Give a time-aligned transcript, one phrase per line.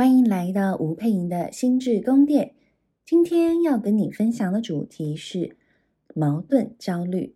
[0.00, 2.54] 欢迎来到吴佩莹的心智宫殿。
[3.04, 5.58] 今天要跟你分享的主题是
[6.14, 7.34] 矛盾焦虑。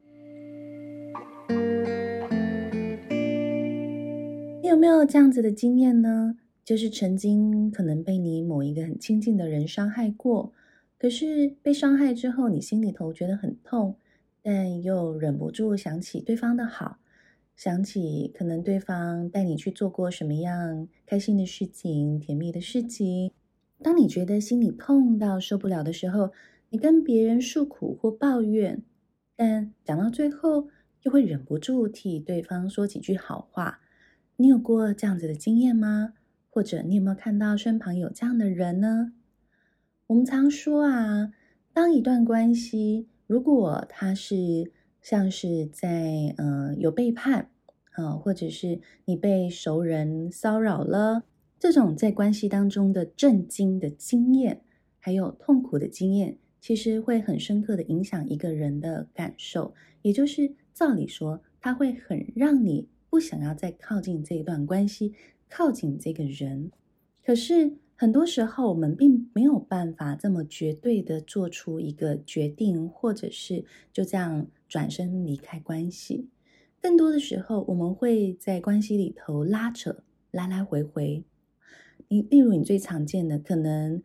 [4.63, 6.39] 你有没有这样子的经验呢？
[6.65, 10.51] 就是曾经可能被你某一个很亲近的人伤害过，
[10.97, 13.99] 可是被伤害之后，你心里头觉得很痛，
[14.43, 16.97] 但又忍不住想起对方的好。
[17.57, 23.31] 想起可能对方带你去做过什么样开心的事情、甜蜜的事情，
[23.83, 26.33] 当你觉得心里痛到受不了的时候，
[26.71, 28.83] 你跟别人诉苦或抱怨，
[29.37, 30.69] 但讲到最后
[31.03, 33.81] 又会忍不住替对方说几句好话。
[34.37, 36.15] 你有过这样子的经验吗？
[36.51, 39.13] 或者你有没有看到身旁有这样的人呢？
[40.09, 41.33] 我们常说啊，
[41.73, 47.51] 当一段关系如果它是像是在呃有背叛、
[47.97, 51.25] 呃，或者是你被熟人骚扰了，
[51.59, 54.63] 这种在关系当中的震惊的经验，
[54.99, 59.75] 还有痛苦的经验，其实会很深刻的影响一个人的感受。
[60.03, 65.15] 也就是照理说，它会很让你不想要再靠近这一段关系，
[65.49, 66.71] 靠近这个人。
[67.25, 74.47] 可是很多时候，我们并没有办法这么绝对的做出一个决定，或者是就这样。
[74.67, 76.29] 转身离开关系，
[76.85, 81.25] 更多的时候，我们会在关系里头拉扯，来来回回。
[82.09, 84.03] 你例如，你最常见的可能，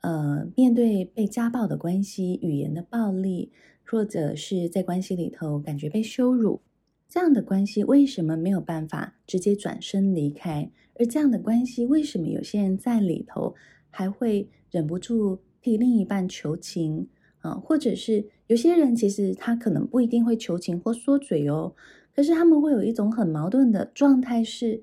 [0.00, 3.52] 呃，面对被家暴的关系，语言的暴力，
[3.84, 6.62] 或者是在关系里头感觉被羞辱，
[7.06, 10.70] 这样的关系为什么没有办法直接转身离开？
[10.94, 13.54] 而这样的关系，为什么有些人在里头
[13.90, 17.10] 还会忍不住替另一半求情？
[17.42, 21.74] 啊，或者是有些人其实他可能不一定会求情或说嘴哦，
[22.14, 24.82] 可是他们会有一种很矛盾的状态是，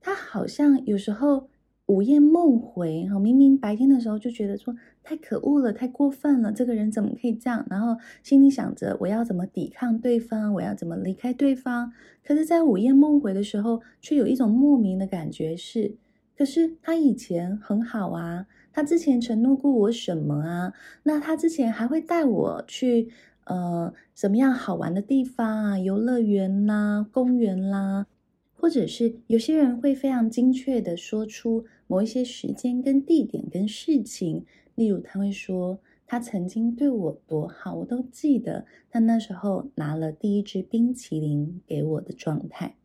[0.00, 1.48] 他好像有时候
[1.86, 7.66] 午夜梦回，明明白天的时候就觉得说太可恶了，太过分了，这个人怎么可以这样？
[7.68, 11.92] 然后心里想着我要怎么抵抗对方，我要怎么离开对方，
[12.24, 15.96] 可是，在午夜梦回的时候，却有一种莫名的感觉是，
[16.36, 18.46] 可是他以前很好啊。
[18.76, 20.72] 他之前承诺过我什么啊？
[21.04, 23.08] 那他之前还会带我去
[23.44, 25.78] 呃什么样好玩的地方啊？
[25.78, 28.06] 游乐园啦、公园啦，
[28.54, 34.44] 或者是有些人会非常精确的说出某一些时间跟地点跟事情，
[34.74, 42.76] 例如他会说他曾经对我多好，我都记得他那时候拿了第一支冰淇淋给我的状态。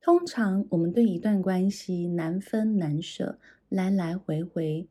[0.00, 3.38] 通常我们对一段关系难分难舍。
[3.68, 4.86] 来来回回，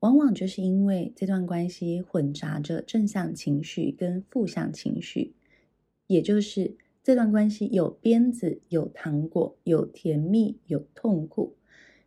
[0.00, 5.34] 往往就是因为这段关系混杂着正向情绪跟负向情绪，
[6.06, 11.54] 也就是这段关系有鞭子、有糖果、有甜蜜、有痛苦，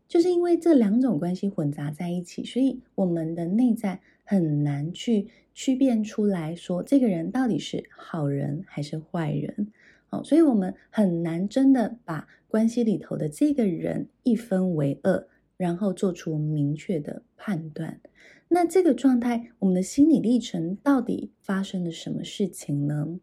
[0.07, 9.71] 就是因为这两种关系混杂在一起，所以我们的内在很难去区辨出来说这个人到底是好人还是坏人。
[10.09, 15.27] 哦，所以我们很难真的把关系里头的这个人一分为二。
[15.57, 18.01] 然后做出明确的判断。
[18.49, 23.19] 那这个状态，我们的心理历程到底发生了什么事情呢？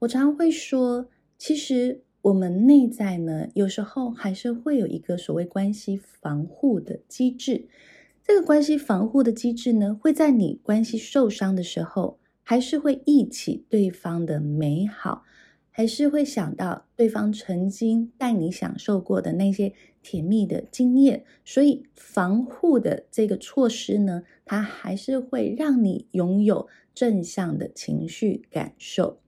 [0.00, 1.08] 我常会说，
[1.38, 7.68] 其实我们内在呢，有时候还是会有一个所谓关系防护的机制。
[8.22, 15.24] 这个关系防护的机制呢，会在你关系受伤的时候，还是会忆起对方的美好。
[15.76, 29.18] 还是会想到对方曾经带你享受过的那些甜蜜的经验，所以防护的这个措施呢，它还是会让你拥有正向的情绪感受。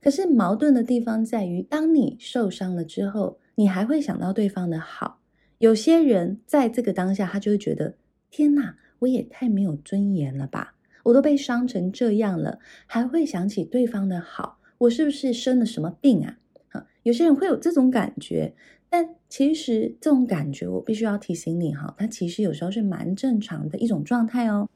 [0.00, 5.20] 可是矛盾的地方在于，当你受伤了之后，你还会想到对方的好。
[5.58, 7.96] 有些人在这个当下，他就会觉得：
[8.30, 10.76] 天哪，我也太没有尊严了吧！
[11.02, 14.59] 我都被伤成这样了，还会想起对方的好。
[14.80, 16.38] 我是不是生了什么病啊？
[16.68, 18.54] 好，有些人会有这种感觉，
[18.88, 24.70] 但其实这种感觉我必须要提醒你哈，它其实有时候是蛮正常的一种状态哦。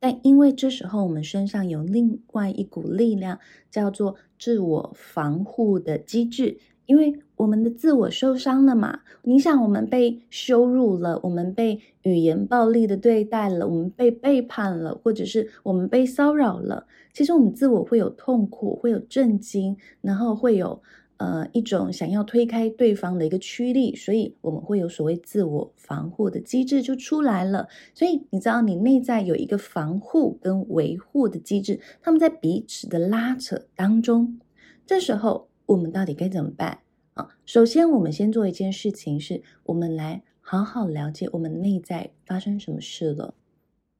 [0.00, 3.38] 但因为这时候我们身上有另外一股力量，
[3.70, 6.58] 叫做自我防护的机制。
[6.86, 20.80] 因为我们的自我受伤了嘛，你想我们被羞辱了，我们被语言暴力的对待了，我们被背叛了，或者是我们被骚扰了，其实我们自我会有痛苦，会有震惊，然后会有
[21.16, 27.66] 呃一种想要推开对方的一个驱力，所以我们会有所谓自我防护的机制就出来了。
[27.94, 34.38] 所以你知道，你内在有一个防护跟维护的机制，他们在彼此的拉扯当中，
[34.86, 35.48] 这时候。
[35.66, 36.76] 我们到底该怎么办
[37.14, 37.28] 啊？
[37.44, 43.34] 首先，我们先做一件事情，是我们来好好了解我们内在发生什么事了。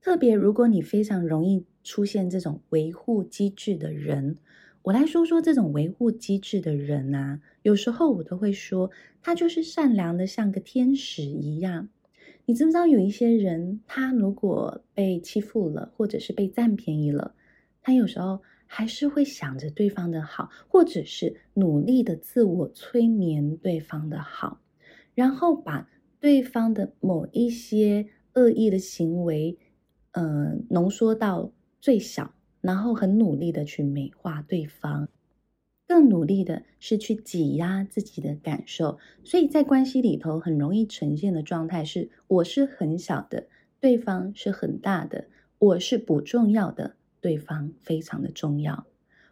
[0.01, 4.37] 特别如果你非常容易出现这种维护机制的人，
[4.83, 8.91] 我来说说这种维护机制的人啊，有时候我都会说，
[9.23, 11.89] 他就是善良的像个天使一样。
[12.47, 17.35] 你知不知道有一些人，他如果被欺负了，或者是被占便宜了，
[17.83, 18.41] 他有时候。
[18.77, 24.61] 还是会想着对方的好，或者是努力的自我催眠对方的好，
[25.15, 25.89] 然后把
[26.19, 29.57] 对方的某一些恶意的行为，
[30.11, 35.09] 呃，浓缩到最小，然后很努力的去美化对方，
[35.87, 43.47] 更努力的是去挤压自己的感受，所以在关系里头很容易呈现的状态是：我是很小的，
[43.79, 45.29] 对方是很大的，
[45.59, 46.97] 我是不重要的。
[47.25, 48.85] 对方非常的重要，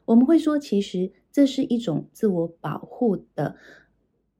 [0.07, 3.57] 我们会说，其实这是一种自我保护的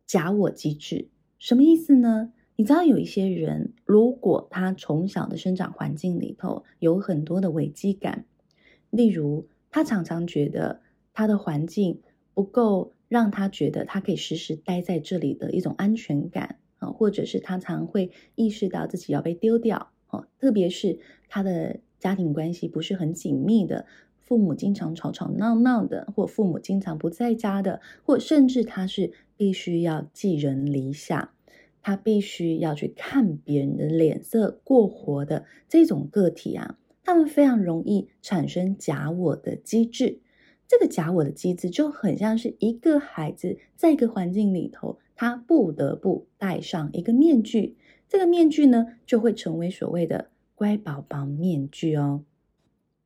[0.07, 1.11] 假我机制。
[1.39, 2.33] 什么意思呢？
[2.57, 8.25] 你知道有一些人，如果他从小的生长环境里头有很多的危机感，
[8.89, 10.81] 例如他常常觉得
[11.13, 12.01] 他的环境
[12.33, 19.93] 不够让他觉得他可以时时待在这里的一种安全感啊，或者是他常会意识到自己要被丢掉，
[20.39, 21.81] 特别是他的。
[22.03, 23.87] 家庭关系不是很紧密的，
[24.19, 31.33] 父母经常吵吵闹闹的，或父母经常不在家的，或甚至他是必须要寄人篱下，
[31.81, 40.19] 他必须要去看别人的脸色过活的这种个体啊，他们非常容易产生假我的机制。
[40.67, 47.77] 这个假我的机制就很像是一个孩子在一个环境里头，他不得不戴上一个面具，
[48.09, 50.32] 这个面具呢，就会成为所谓的。
[50.63, 52.23] 乖宝宝面具哦，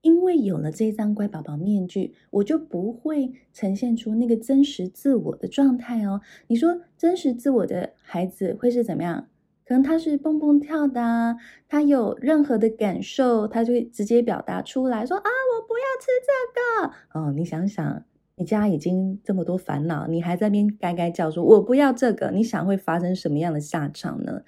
[0.03, 6.20] 因为有了这张乖宝宝面具，我就不会呈现出那个真实自我的状态哦。
[6.49, 9.29] 你说真实自我的孩子会是怎么样？
[9.64, 17.32] 可能他是蹦蹦跳的，他有任何的感受，他就会直接表达出来说啊，我不要吃这个哦。
[17.32, 18.05] 你想想，
[18.35, 24.43] 你家已经这么多烦恼，你还在边该该叫说我不要这个，你想会发生什么样的下场呢？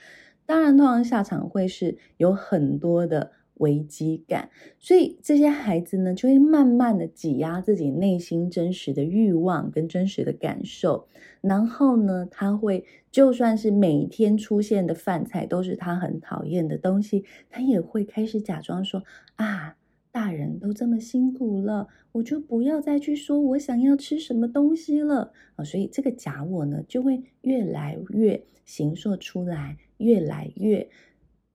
[0.49, 4.49] 当然，通常下场会是有很多的危机感，
[4.79, 11.07] 所以这些孩子呢，就会慢慢的挤压自己内心真实的欲望跟真实的感受，
[11.43, 19.03] 然后呢，他会就算是每天出现的饭菜都是他很讨厌的东西，他也会开始假装说
[19.37, 19.77] 啊，
[20.11, 29.77] 大人都这么辛苦了，我就不要再去说我想要吃什么东西了啊，所以这个假我呢，就会越来越形塑出来。
[29.99, 30.89] 越来越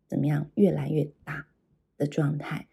[0.08, 0.50] 怎么样？
[0.56, 1.48] 越来越大
[1.98, 2.68] 的状态。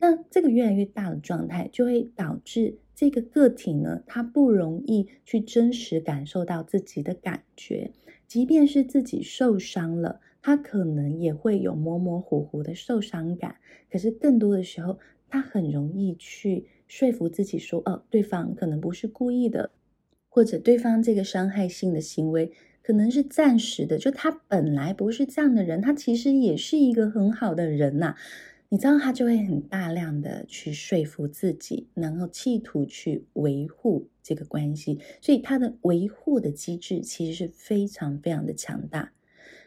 [0.00, 7.92] 那这个越来越大的状态，就会导致这个个体呢，他不容易去真实感受到自己的感觉。
[8.26, 13.56] 即便是自己受伤了，他可能也会有模模糊糊的受伤感。
[13.90, 14.98] 可是更多的时候，
[15.28, 19.70] 他很容易去说服自己说：“哦，对方可能不是故意的，
[20.28, 22.52] 或者对方这个伤害性的行为。”
[22.86, 28.14] 可能是暂时的，就他本来不是这样的人，他其实也是一个很好的人呐。
[28.68, 39.12] 你知道，他就会很大量的去说服自己，然后企图去维护这个关系，所以他的维护的机制其实是非常非常的强大。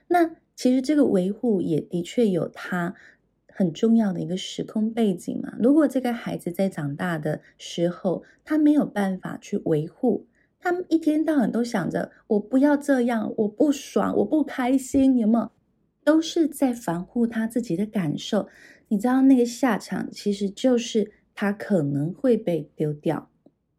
[0.10, 2.94] 那其实这个维护也的确有他
[3.48, 5.56] 很重要的一个时空背景嘛。
[5.60, 10.28] 如果这个孩子在长大的时候，他没有办法去维护。
[10.68, 15.50] 他们一天到晚都想着我不要这样，我不爽，我不开心，有没有？
[16.04, 18.50] 都是在防护他自己的感受。
[18.90, 23.30] 你知道那个下场其实就是他可能会被丢掉。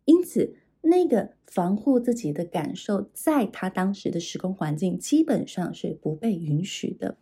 [0.07, 7.19] 因此，那个防护自己的感受，在他当时的时空环境基本上是不被允许的。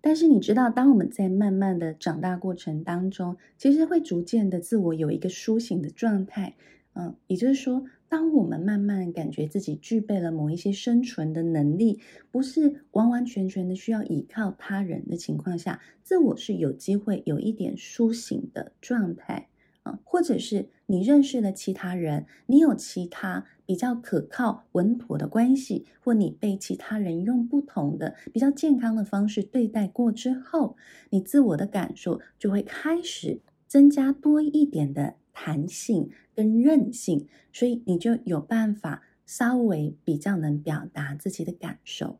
[0.00, 6.56] 但是你知道，当我们在慢慢的长大过程当中，其实会逐渐的自我有一个苏醒的状态。
[6.94, 12.00] 嗯，也就是说，当我们慢慢感觉自己具备了某一些生存的能力，
[12.32, 19.46] 不是完完全全的需要依靠他人的情况下，自我是有机会有一点苏醒的状态。
[19.82, 30.76] 啊，或者是你认识了其他人，你有其他比较可靠稳妥的关系，或你被其他人用不同的比较健康的方式对待过之后，
[31.08, 42.18] 你自我的感受就会开始增加多一点的弹性跟韧性，所以你就有办法稍微比较能表达自己的感受。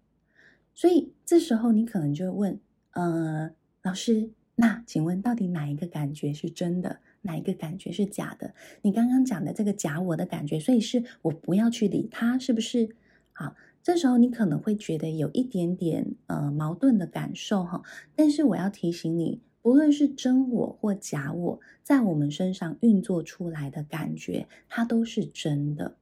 [0.74, 2.60] 所以这时候你可能就会问：
[2.92, 3.50] 呃，
[3.82, 8.54] 老师，那请问到底哪一个感觉是真的，哪一个感觉是假的？
[8.80, 12.88] 你刚刚讲的这个假我的感觉，所以是我不要去理他，是不是？
[13.34, 17.82] 好，这时候你可能会觉得有一点点呃矛盾的感受哈，
[18.16, 25.96] 但是我要提醒你，不论是真我或假我，在我们身上运作出来的感觉，它都是真的。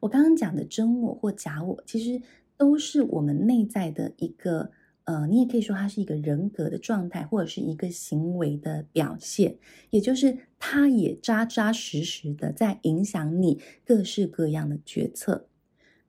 [0.00, 2.22] 我刚刚讲的真我或假我，其实
[2.56, 4.70] 都是我们内在的一个
[5.04, 9.58] 呃，你也可以说它是一个人格的状态，或者是一个行为的表现，
[9.90, 15.46] 也就是它也扎扎实实的在影响你各式各样的决策。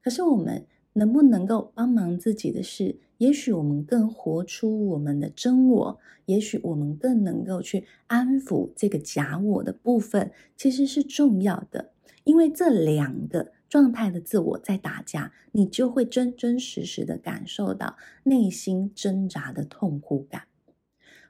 [0.02, 0.66] 可是我们。
[0.94, 11.92] 能不能够帮忙自己的是，也许我们更活出我们的真我，也许我们更能够去安抚这个假我的部分，其实是重要的。
[12.24, 20.42] 因为这两个状态的自我在打架，你就会真真实实的感受到内心挣扎的痛苦感。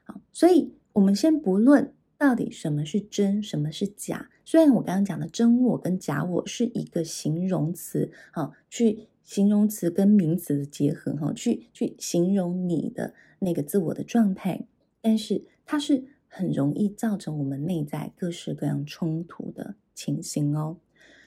[0.03, 4.31] 好，所以我们先不论到底什么是真，什么是假。
[4.43, 9.09] 虽然我刚刚讲的真我跟假我是一个形容词，好，去。
[9.23, 14.67] 形容词跟名词的结合，哈，去去形容你的那个自我的状态，
[15.01, 20.77] 但是它是很容易造成我们内在各式各样冲突的情形哦。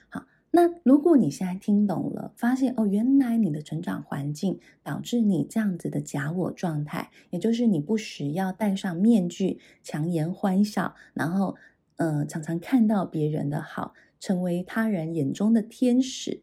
[0.09, 11.57] 好，那如果你现在听懂了，发现哦，原来你的成长环境导致你这样子的假我状态，也就是你不时要戴上面具，强颜欢笑，然后
[11.97, 16.43] 呃，常常看到别人的好，成为他人眼中的天使。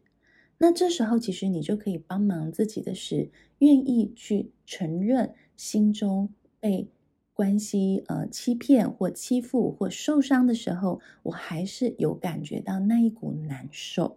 [0.58, 6.30] 那这时候，其实你就可以帮忙自己的是，愿意去承认心中
[6.60, 6.88] 被
[7.32, 14.16] 关系呃欺骗或欺负或受伤的时候，我还是有感觉到那一股难受。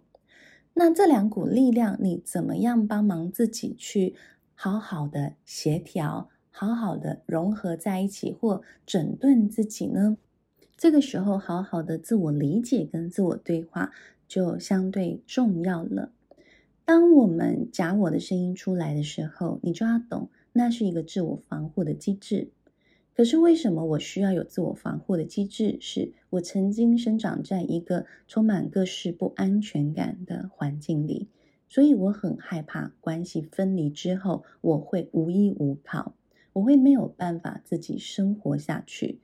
[0.74, 4.14] 那这两股力量，你怎么样帮忙自己去
[4.54, 10.16] 好好的协调，好好的融合在一起，或整顿自己呢？
[10.76, 13.90] 这个时候，好好的自我理解跟自我对话
[14.28, 16.12] 就相对重要了。
[16.88, 22.50] 当我们假我的声音出来的时候，你就要懂，那是一个自我防护的机制。
[23.14, 25.76] 可是为什么我需要有自我防护的机制？
[25.82, 31.28] 是我曾经生长在一个充满各式不安全感的环境里，
[31.68, 36.14] 所以我很害怕关系分离之后，我会无依无靠，
[36.54, 39.20] 我会没有办法自己生活下去。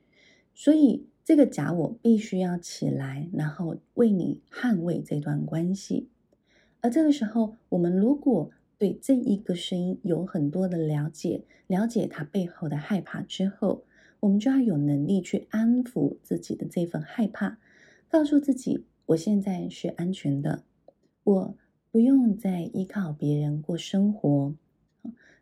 [0.53, 6.09] 所以这个假我必须要起来，然后为你捍卫这段关系。
[6.85, 13.85] 而这个时候，我们如果对这一个声音有很多的了解，了解它背后的害怕之后，
[14.19, 17.57] 我们就要有能力去安抚自己的这份害怕，
[18.07, 20.61] 告诉自己：我现在是安全的，
[21.23, 21.55] 我
[21.89, 24.53] 不用再依靠别人过生活。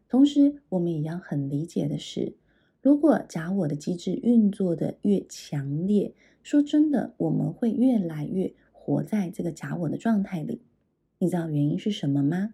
[0.08, 2.38] 同时，我们也要很理解的是，
[2.82, 10.62] 如果假我的机制运作的越强烈，说真的，我们会越来越活在这个假我的状态里。
[11.24, 12.54] 你知道原因是什么吗？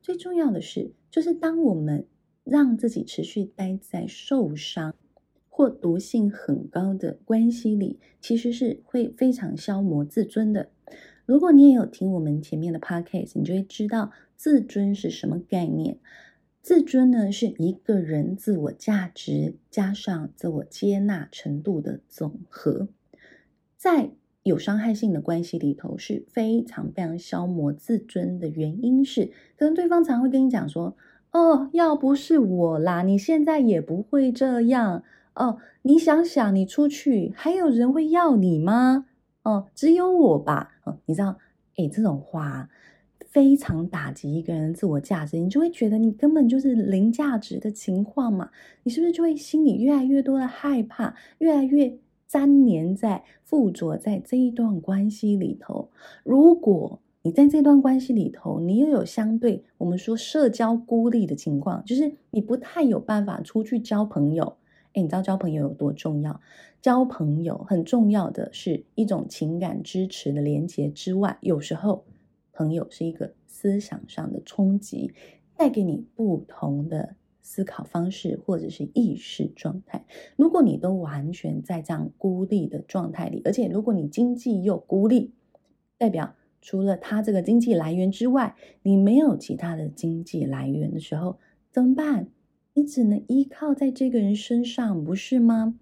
[0.00, 2.06] 最重要的是，就是当我们
[2.44, 4.94] 让自己持续待在受伤
[5.48, 10.70] 或毒性很高的关系里，其实是会非常消磨自尊的。
[11.26, 15.98] 如果你也有听我们前面的 podcast，你就会知道自尊是什么概念。
[16.62, 22.86] 自尊呢，是一个人自我价值加上自我接纳程度的总和，
[23.76, 24.12] 在。
[24.42, 29.26] 有伤害性的关系里头是非常非常消磨自尊的原因是，
[29.58, 30.96] 可能对方常会跟你讲说
[31.32, 35.02] ：“哦，要不是我啦，你现在也不会这样
[35.34, 35.58] 哦。
[35.82, 39.06] 你想想，你出去还有人会要你吗？
[39.42, 40.70] 哦，只有我吧。
[40.84, 41.36] 哦，你知道，
[41.76, 42.70] 诶，这种话
[43.28, 48.50] 非常打击一个人的自我价值，你就会觉得你根本就是零价值的情况嘛。
[48.84, 51.98] 你是不是就会心里越来越多的害怕，越来越？
[52.32, 55.90] 粘黏在、附着在这一段关系里头。
[56.22, 64.56] 如果你在这段关系里头，你又有相对我们说社交孤立的情况，就是你不太有办法出去交朋友。
[64.94, 66.40] 诶，你知道交朋友有多重要？
[66.80, 72.04] 交朋友很重要的是一种情感支持的连结之外，有时候
[72.52, 75.12] 朋友是一个思想上的冲击，
[75.56, 77.16] 带给你不同的。
[77.42, 80.04] 思考方式或者是意识状态，
[80.36, 85.32] 如果你都完全在这样孤立的状态里，而且如果你经济又孤立，
[85.96, 91.38] 代表除了他这个经济来源之外，你没有其他的经济来源的时候，
[91.72, 92.28] 怎么办？
[92.74, 95.78] 你只能依靠在这个人身上，不是吗？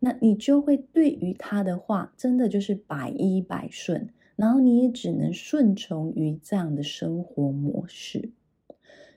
[0.00, 8.30] 那你就会对于他的话，真的就是百依百顺，然后你也只能顺从于这样的生活模式，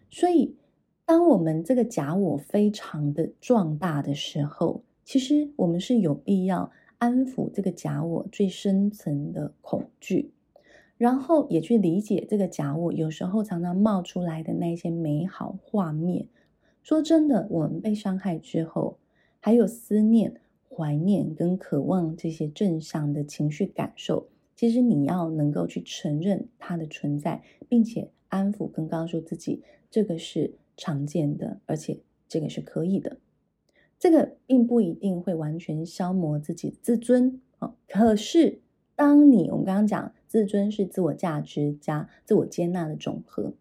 [0.09, 0.55] 所以。
[1.05, 10.31] 当我们这个假我非常的壮大的时候，其实我们是有必要安抚这个假我最深层的恐惧，
[10.97, 16.27] 然后也去理解这个假我有时候常常冒出来的那些美好画面。
[16.83, 18.97] 说真的，我们被伤害之后，
[19.39, 20.39] 还有思念、
[20.69, 24.29] 怀念跟渴望这些正向的情绪感受。
[24.55, 33.17] 其实你要能够去承认它的存在，并且安抚跟告诉自己，这个是常见的，而且这个是可以的。
[33.99, 37.75] 这个并不一定会完全消磨自己自尊啊。
[37.87, 38.59] 可是，
[38.95, 43.53] 当你我们刚刚讲，自尊是自我价值加自我接纳的总和。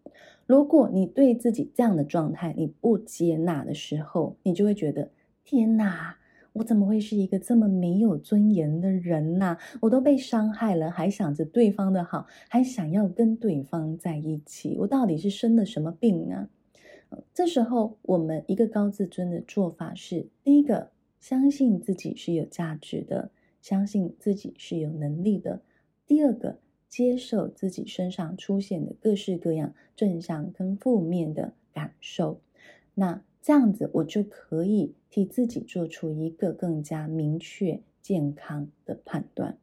[0.47, 5.11] 如果你对自己这样的状态你不接纳的时候，你就会觉得
[5.43, 6.17] 天哪，
[6.53, 9.57] 我怎么会是一个这么没有尊严的人呐？
[9.81, 16.49] 我都被伤害了，还想着对方的好，还想要跟对方在一起，我到底是生了什么病啊？
[17.33, 25.61] 这时候，我们一个高自尊的做法是：第一个，相信自己是有价值的，相信自己是有能力的；
[26.05, 26.59] 第二个。
[26.91, 32.41] 接受自己身上出现的各式各样正向跟负面的感受，
[32.95, 39.57] 那这样子我就可以替自己做出一个更加明确、健康的判断。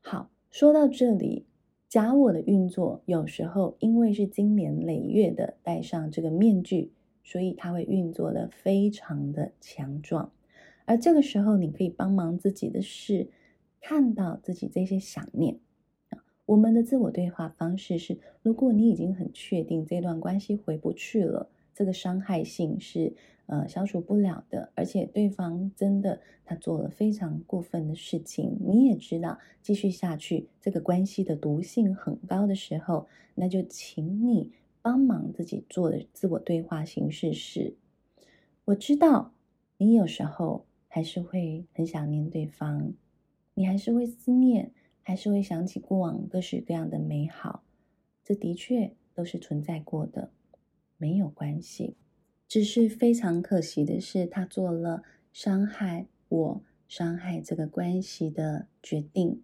[0.00, 1.46] 好，说到这里，
[1.88, 6.90] 假我的运作有时候因为是经年累月的戴上这个面具，
[7.22, 10.32] 所以它会运作得非常的强壮。
[10.84, 13.28] 而这个时候，你可以帮忙自己的是
[13.80, 15.58] 看到自己这些想念。
[16.44, 23.14] 我们的自我对话方式是：如果你已经很确定这段关系回不去了，这个伤害性是
[23.46, 37.74] 呃消除不了的，而且对方真的他做了非常过分的事情，你也知道继续下去这个关系的毒性很高的时候，那就请你帮忙自己做的自我对话形式是：
[38.66, 39.32] 我知道
[39.78, 42.92] 你有时候还是会很想念对方，
[43.54, 44.72] 你还是会思念。
[45.08, 47.62] 还是会想起过往各式各样的美好，
[48.24, 50.32] 这的确都是存在过的，
[50.96, 51.94] 没有关系。
[52.48, 59.42] 只是非常可惜的是，他做了伤害我、伤害这个关系的决定。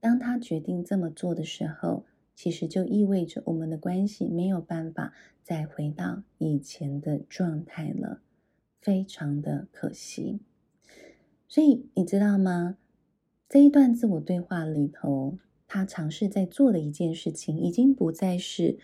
[0.00, 8.22] 当他决定这么做的时候，其实就意味着我们的关系没有办法再回到以前的状态了，
[8.80, 10.40] 非常的可惜。
[11.46, 12.78] 所以你知道吗？
[13.48, 18.78] 这一段自我对话里头，他尝试在做的一件事情，已经不再是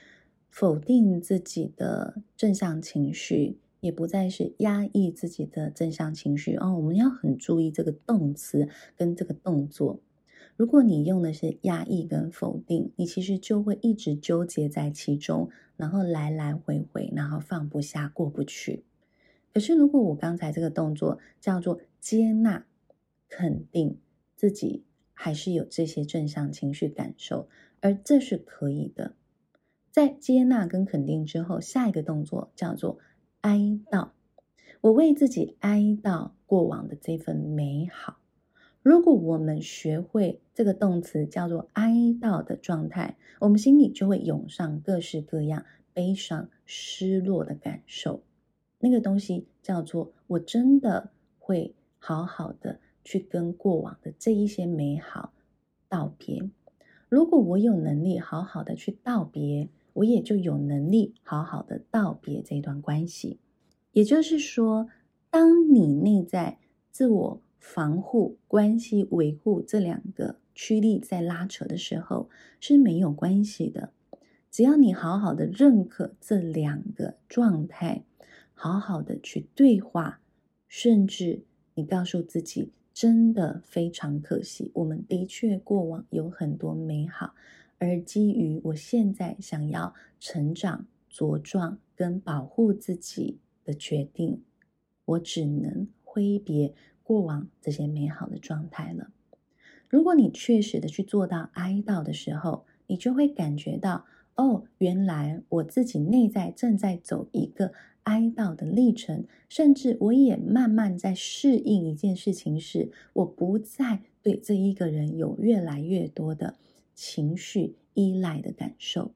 [0.50, 6.56] 否定自己的正向情绪，也不再是压抑自己的正向情绪。
[6.56, 10.00] 哦，我们要很注意这个动词跟这个动作。
[10.56, 18.84] 如果你用的是压抑跟否定，你其实就会一直纠结在其中，然后来来回回，然后放不下、过不去。
[19.54, 22.66] 可是，如果我刚才这个动作叫做接纳、
[23.28, 23.98] 肯定。
[24.38, 24.84] 自己
[25.14, 27.48] 还是有这些正向情绪感受，
[27.80, 29.16] 而这是可以的。
[29.90, 32.98] 在接纳跟肯定之后，下一个动作叫做
[33.40, 33.58] 哀
[33.90, 34.10] 悼。
[34.80, 38.18] 我为自己哀悼过往的这份美好。
[38.82, 48.22] 如果我们学会这个动词叫做哀悼的状态，我们心里就会涌上各式各样悲伤、失落的感受。
[48.78, 52.80] 那个东西叫做我真的会好好的。
[53.04, 55.32] 去跟过往的这一些美好
[55.88, 56.50] 道别。
[57.08, 63.38] 如果我有能力好好的去道别，我也就有能力好好的道别这段关系。
[63.92, 64.88] 也就是说，
[65.30, 66.58] 当你内在
[66.90, 72.28] 自我防护、关系维护这两个驱力在拉扯的时候，
[72.60, 73.92] 是没有关系的。
[74.50, 78.04] 只要你好好的认可这两个状态，
[78.54, 80.20] 好好的去对话，
[80.66, 82.72] 甚至你告诉自己。
[82.94, 87.32] 真的非常可惜，我们的确过往有很多美好，
[87.78, 94.42] 而基于我现在想要成长、茁壮跟保护自己的决定，
[95.04, 99.10] 我只能挥别过往这些美好的状态了。
[99.88, 107.72] 如果你确实的去做到哀悼的时候，你就会感觉到，哦，原来我自己内在正在走一个。
[108.04, 116.56] 哀悼的历程，甚至我也慢慢在适应一件事情，是我不再对这一个人有越来越多的
[117.00, 119.12] 情绪依赖的感受。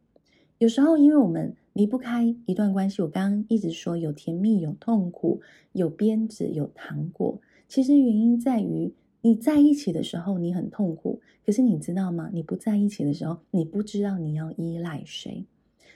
[0.58, 5.40] 有时候，因为我们离不开一段关系，我刚刚一直说有甜蜜、有痛苦、
[5.72, 7.40] 有鞭子、有糖果。
[7.66, 12.30] 其实原因在于你在一起的时候你很痛苦，可是你知道吗？
[12.32, 15.44] 你不在一起的时候，你不知道你要依赖谁。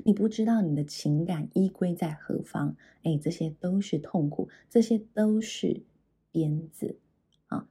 [0.04, 5.82] 你不知道你的情感依归在何方，哎，这些都是痛苦，这些都是
[6.32, 6.96] 鞭子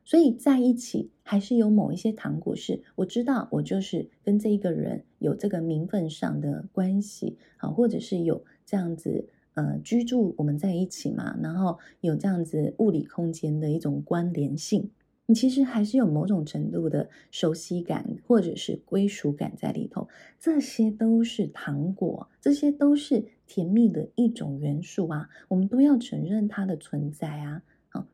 [0.04, 14.90] 所以在一起还是有某一些糖果是我知道，我就是跟这一个人有这个名分上的关系，好，或者是有这样子呃居住我们在一起嘛，然后有这样子物理空间的一种关联性。
[15.28, 20.08] 你其实还是有某种程度的熟悉感，或者是归属感在里头，
[20.40, 27.64] 这些都是糖果，这些都是甜蜜的一种元素啊，我们都要承认它的存在啊。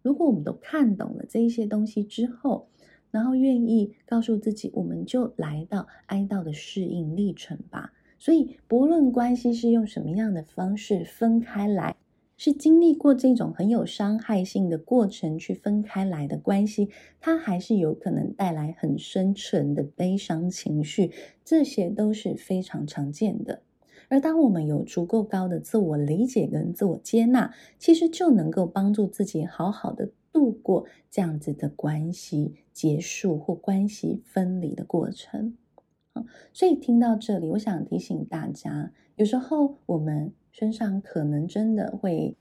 [0.02, 2.68] 如果我们都看懂了这一些东西之后，
[3.12, 7.94] 然后愿意告诉自己，我们就来到哀悼的适应历程吧。
[8.20, 11.96] 所以，不论关系是用什么样的方式分开来。
[12.38, 16.90] 是经历过这种很有伤害性的过程去分开来的关系，
[17.20, 21.12] 它还是有可能带来很深沉的悲伤情绪，
[21.46, 23.62] 这些都是非常常见的。
[24.12, 35.56] 而当我们有足够高的自我理解跟自我接纳，其实就能够帮助自己好好的度过这样子的关系结束或关系分离的过程。
[36.52, 42.36] 所以听到这里，我想提醒大家，有时候我们身上可能真的会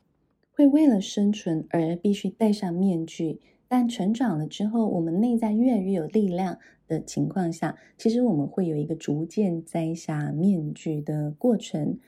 [0.51, 6.59] 会为了生存而必须戴上面具，但成长了之后，我们内在越来越有力量
[6.91, 11.99] 的情况下，其实我们会有一个逐渐摘下面具的过程。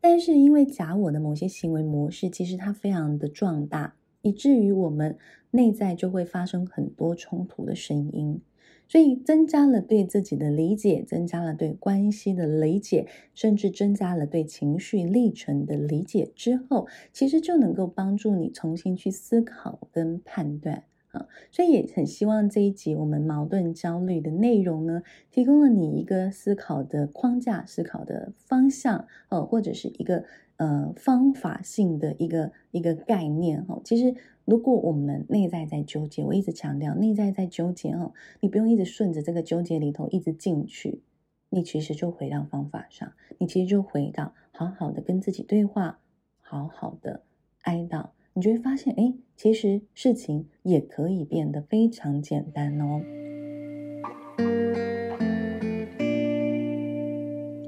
[0.00, 5.16] 但是因为假我的某些行为模式，其实它非常的壮大，以至于我们
[5.52, 8.40] 内在就会发生很多冲突的声音。
[8.88, 21.28] 所以，增加了对自己的理解，增加了对关系的理解，甚至增加了对情绪历程的理解之后，其实就能够帮助你重新去思考跟判断啊。
[21.50, 30.24] 所以，也很希望这一集我们矛盾焦虑的内容呢，提供了你一个思考的框架、思考的方向，呃，或者是一个
[30.56, 33.80] 呃方法性的一个一个概念哈。
[33.84, 34.14] 其实。
[34.44, 41.00] 如果我们内在在纠结，我一直强调内在在纠结哦，你不用一直顺着这个纠结里头一直进去，
[41.48, 46.00] 你其实就回到方法上，你其实就回到好好的跟自己对话，
[46.40, 47.22] 好好的
[47.62, 53.02] 哀悼，你就会发现，哎，其实事情也可以变得非常简单哦。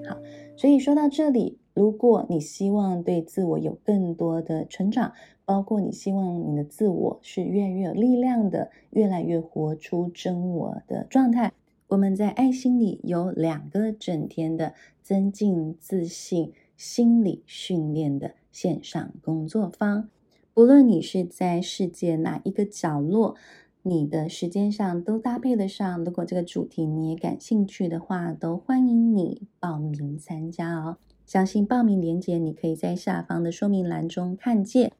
[0.08, 0.18] 好，
[0.56, 1.58] 所以说到这里。
[1.74, 5.12] 如果你希望对自我有更多的成长，
[5.44, 11.52] 包括你希望你的自我是越来越有力量的，越来越活出真我的状态，
[11.88, 20.08] 我们在爱心里有两个整天的增进自信心理训练的线上工作坊。
[20.54, 23.34] 无论你是在世界哪一个角落，
[23.82, 26.04] 你的时间上都搭配得上。
[26.04, 30.98] 如果这个主题你也感兴趣的话，都欢迎你报名参加哦。
[31.26, 34.92] 相信报名链接，你可以在下方的说明栏中看见。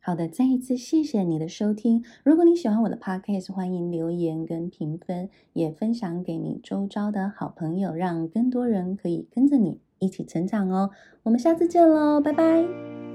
[0.00, 2.04] 好的，再一次谢谢你的收听。
[2.24, 10.90] 如果你喜欢我的 podcast，欢迎留言跟评分，也分享给你周遭的好朋友，让更多人可以跟着你一起成长哦。
[11.24, 13.05] 我们下次见喽，拜拜。